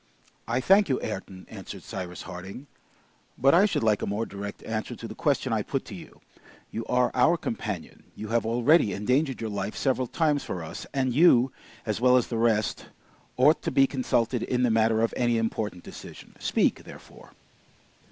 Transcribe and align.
"I 0.47 0.61
thank 0.61 0.89
you, 0.89 0.99
Ayrton," 1.03 1.45
answered 1.47 1.83
Cyrus 1.83 2.23
Harding, 2.23 2.65
"but 3.37 3.53
I 3.53 3.67
should 3.67 3.83
like 3.83 4.01
a 4.01 4.07
more 4.07 4.25
direct 4.25 4.63
answer 4.63 4.95
to 4.95 5.07
the 5.07 5.13
question 5.13 5.53
I 5.53 5.61
put 5.61 5.85
to 5.85 5.93
you. 5.93 6.21
You 6.71 6.85
are 6.87 7.11
our 7.13 7.37
companion; 7.37 8.05
you 8.15 8.29
have 8.29 8.43
already 8.43 8.93
endangered 8.93 9.39
your 9.41 9.51
life 9.51 9.75
several 9.75 10.07
times 10.07 10.43
for 10.43 10.63
us, 10.63 10.87
and 10.91 11.13
you, 11.13 11.51
as 11.85 12.01
well 12.01 12.17
as 12.17 12.29
the 12.29 12.39
rest, 12.39 12.87
ought 13.37 13.61
to 13.61 13.69
be 13.69 13.85
consulted 13.85 14.41
in 14.41 14.63
the 14.63 14.71
matter 14.71 15.03
of 15.03 15.13
any 15.15 15.37
important 15.37 15.83
decision. 15.83 16.33
Speak, 16.39 16.83
therefore." 16.83 17.33